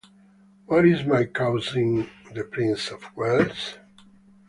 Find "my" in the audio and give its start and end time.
1.05-1.25